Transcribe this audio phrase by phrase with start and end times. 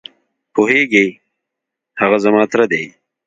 [0.53, 1.07] پوهېږې؟
[2.01, 2.83] هغه زما تره دی.